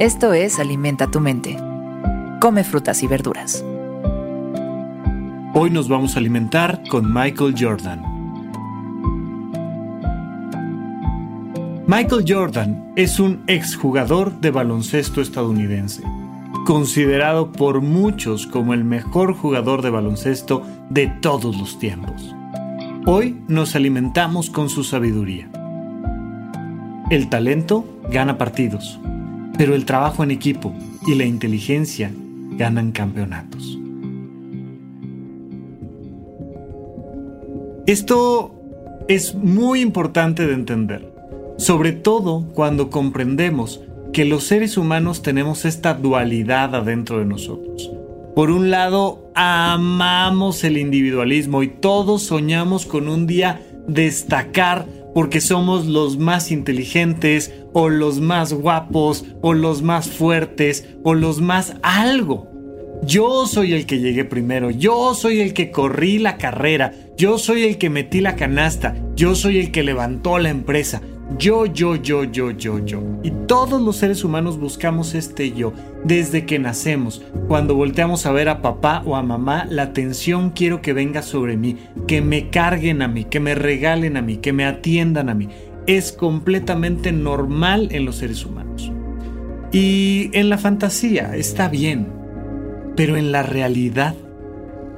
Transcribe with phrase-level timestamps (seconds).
[0.00, 1.56] Esto es Alimenta tu mente.
[2.40, 3.64] Come frutas y verduras.
[5.54, 8.02] Hoy nos vamos a alimentar con Michael Jordan.
[11.86, 16.02] Michael Jordan es un exjugador de baloncesto estadounidense,
[16.66, 22.34] considerado por muchos como el mejor jugador de baloncesto de todos los tiempos.
[23.06, 25.48] Hoy nos alimentamos con su sabiduría.
[27.10, 28.98] El talento gana partidos,
[29.56, 30.74] pero el trabajo en equipo
[31.06, 32.10] y la inteligencia
[32.56, 33.78] ganan campeonatos.
[37.86, 38.54] Esto
[39.08, 41.12] es muy importante de entender,
[41.58, 43.82] sobre todo cuando comprendemos
[44.12, 47.90] que los seres humanos tenemos esta dualidad adentro de nosotros.
[48.34, 55.86] Por un lado, amamos el individualismo y todos soñamos con un día destacar porque somos
[55.86, 62.50] los más inteligentes o los más guapos o los más fuertes o los más algo.
[63.02, 67.64] Yo soy el que llegué primero, yo soy el que corrí la carrera, yo soy
[67.64, 71.02] el que metí la canasta, yo soy el que levantó la empresa.
[71.38, 73.02] Yo, yo, yo, yo, yo, yo.
[73.22, 75.72] Y todos los seres humanos buscamos este yo
[76.04, 77.22] desde que nacemos.
[77.48, 81.56] Cuando volteamos a ver a papá o a mamá, la atención quiero que venga sobre
[81.56, 85.34] mí, que me carguen a mí, que me regalen a mí, que me atiendan a
[85.34, 85.48] mí.
[85.86, 88.90] Es completamente normal en los seres humanos.
[89.72, 92.06] Y en la fantasía está bien,
[92.96, 94.14] pero en la realidad,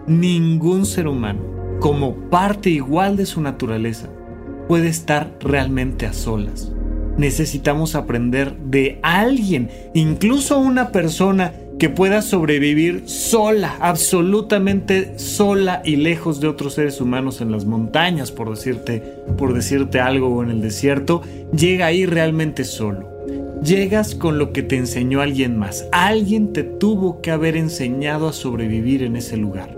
[0.07, 1.41] ningún ser humano,
[1.81, 4.09] como parte igual de su naturaleza,
[4.69, 6.73] puede estar realmente a solas.
[7.17, 16.41] Necesitamos aprender de alguien, incluso una persona que pueda sobrevivir sola, absolutamente sola y lejos
[16.41, 19.01] de otros seres humanos en las montañas, por decirte,
[19.37, 23.17] por decirte algo o en el desierto, llega ahí realmente solo
[23.63, 25.87] llegas con lo que te enseñó alguien más.
[25.93, 29.77] Alguien te tuvo que haber enseñado a sobrevivir en ese lugar.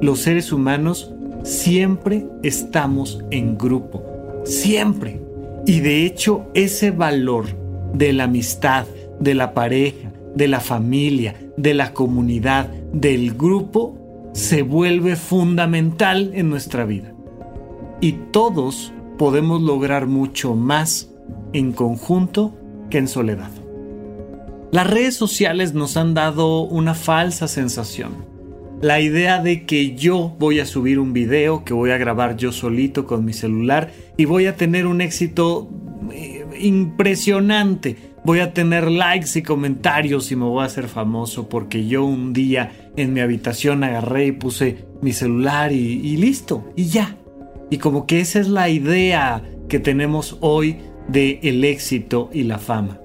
[0.00, 4.04] Los seres humanos siempre estamos en grupo.
[4.44, 5.20] Siempre.
[5.66, 7.46] Y de hecho ese valor
[7.92, 8.86] de la amistad,
[9.18, 16.50] de la pareja, de la familia, de la comunidad, del grupo, se vuelve fundamental en
[16.50, 17.12] nuestra vida.
[18.00, 21.10] Y todos podemos lograr mucho más
[21.52, 22.52] en conjunto
[22.98, 23.50] en soledad.
[24.70, 28.12] Las redes sociales nos han dado una falsa sensación.
[28.80, 32.52] La idea de que yo voy a subir un video que voy a grabar yo
[32.52, 35.70] solito con mi celular y voy a tener un éxito
[36.12, 38.13] eh, impresionante.
[38.24, 42.32] Voy a tener likes y comentarios y me voy a hacer famoso porque yo un
[42.32, 47.18] día en mi habitación agarré y puse mi celular y, y listo, y ya.
[47.68, 52.58] Y como que esa es la idea que tenemos hoy de el éxito y la
[52.58, 52.98] fama.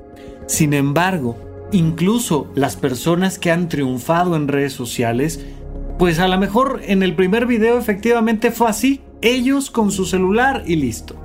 [0.47, 1.38] Sin embargo,
[1.74, 5.46] incluso las personas que han triunfado en redes sociales,
[5.97, 10.63] pues a lo mejor en el primer video efectivamente fue así, ellos con su celular
[10.66, 11.16] y listo.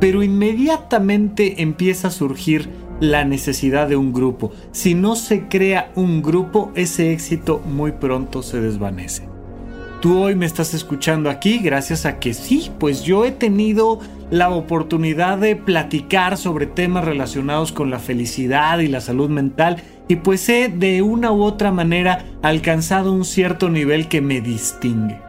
[0.00, 2.68] Pero inmediatamente empieza a surgir
[3.00, 4.52] la necesidad de un grupo.
[4.72, 9.28] Si no se crea un grupo, ese éxito muy pronto se desvanece.
[10.00, 13.98] Tú hoy me estás escuchando aquí gracias a que sí, pues yo he tenido
[14.30, 20.16] la oportunidad de platicar sobre temas relacionados con la felicidad y la salud mental y
[20.16, 25.25] pues he de una u otra manera alcanzado un cierto nivel que me distingue.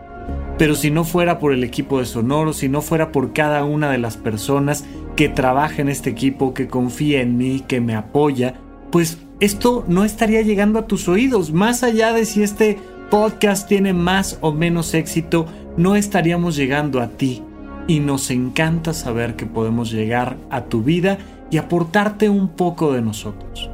[0.57, 3.91] Pero si no fuera por el equipo de Sonoro, si no fuera por cada una
[3.91, 4.85] de las personas
[5.15, 8.55] que trabaja en este equipo, que confía en mí, que me apoya,
[8.91, 12.79] pues esto no estaría llegando a tus oídos, más allá de si este
[13.11, 15.45] podcast tiene más o menos éxito,
[15.77, 17.43] no estaríamos llegando a ti.
[17.87, 21.19] Y nos encanta saber que podemos llegar a tu vida
[21.49, 23.69] y aportarte un poco de nosotros.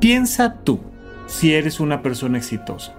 [0.00, 0.80] Piensa tú
[1.26, 2.97] si eres una persona exitosa.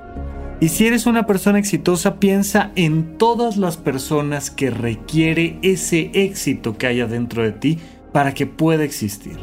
[0.61, 6.77] Y si eres una persona exitosa, piensa en todas las personas que requiere ese éxito
[6.77, 7.79] que haya dentro de ti
[8.11, 9.37] para que pueda existir.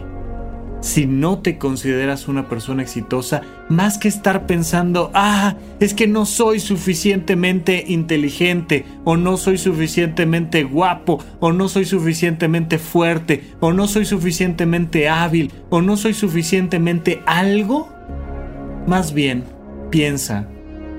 [0.82, 3.40] Si no te consideras una persona exitosa,
[3.70, 10.64] más que estar pensando, ah, es que no soy suficientemente inteligente, o no soy suficientemente
[10.64, 17.23] guapo, o no soy suficientemente fuerte, o no soy suficientemente hábil, o no soy suficientemente
[17.25, 17.88] algo,
[18.87, 19.44] más bien
[19.90, 20.46] piensa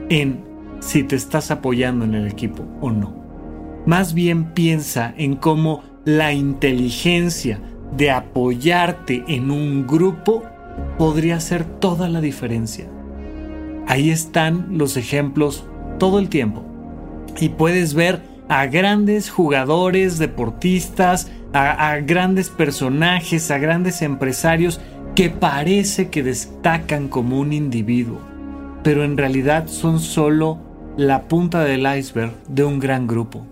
[0.09, 0.43] en
[0.79, 3.15] si te estás apoyando en el equipo o no.
[3.85, 7.59] Más bien piensa en cómo la inteligencia,
[7.95, 10.43] de apoyarte en un grupo
[10.97, 12.85] podría hacer toda la diferencia.
[13.87, 15.65] Ahí están los ejemplos
[15.99, 16.65] todo el tiempo.
[17.39, 24.81] Y puedes ver a grandes jugadores, deportistas, a, grandes personajes, a grandes empresarios
[25.15, 28.19] que parece que destacan como un individuo,
[28.87, 30.59] pero en realidad son solo
[30.95, 33.45] la punta del iceberg de un gran grupo.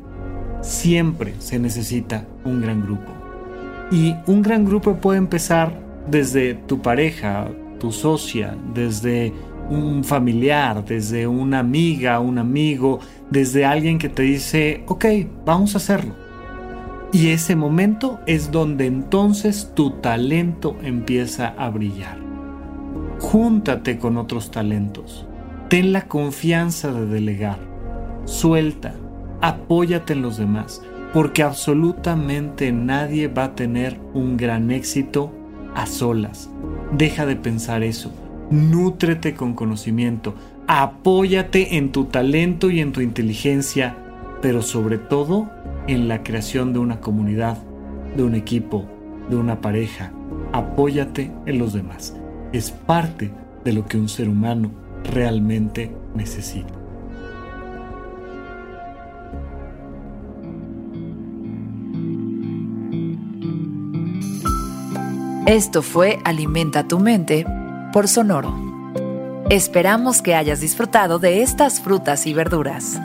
[0.61, 3.11] Siempre se necesita un gran grupo.
[3.91, 5.77] Y un gran grupo puede empezar
[6.09, 7.49] desde tu pareja,
[7.81, 9.33] tu socia, desde
[9.69, 15.05] un familiar, desde una amiga, un amigo, desde alguien que te dice, ok,
[15.45, 16.15] vamos a hacerlo.
[17.11, 22.24] Y ese momento es donde entonces tu talento empieza a brillar.
[23.19, 25.25] Júntate con otros talentos.
[25.69, 27.57] Ten la confianza de delegar.
[28.25, 28.93] Suelta.
[29.41, 30.81] Apóyate en los demás.
[31.13, 35.31] Porque absolutamente nadie va a tener un gran éxito
[35.75, 36.49] a solas.
[36.91, 38.11] Deja de pensar eso.
[38.51, 40.35] Nútrete con conocimiento.
[40.67, 43.95] Apóyate en tu talento y en tu inteligencia,
[44.41, 45.49] pero sobre todo
[45.87, 47.57] en la creación de una comunidad,
[48.17, 48.85] de un equipo,
[49.29, 50.11] de una pareja.
[50.51, 52.15] Apóyate en los demás.
[52.55, 53.33] Es parte
[53.65, 54.71] de lo que un ser humano
[55.11, 56.73] realmente necesita.
[65.45, 67.45] Esto fue Alimenta tu mente
[67.91, 68.55] por Sonoro.
[69.49, 73.01] Esperamos que hayas disfrutado de estas frutas y verduras.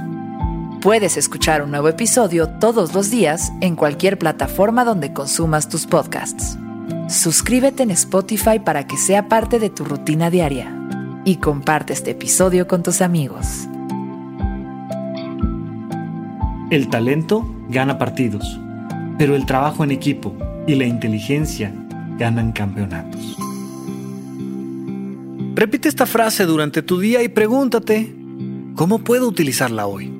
[0.80, 6.56] Puedes escuchar un nuevo episodio todos los días en cualquier plataforma donde consumas tus podcasts.
[7.10, 10.72] Suscríbete en Spotify para que sea parte de tu rutina diaria
[11.24, 13.66] y comparte este episodio con tus amigos.
[16.70, 18.60] El talento gana partidos,
[19.18, 20.36] pero el trabajo en equipo
[20.68, 21.74] y la inteligencia
[22.16, 23.36] ganan campeonatos.
[25.56, 28.14] Repite esta frase durante tu día y pregúntate,
[28.76, 30.19] ¿cómo puedo utilizarla hoy?